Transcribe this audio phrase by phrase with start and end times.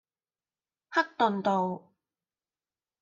[0.89, 1.93] 克頓道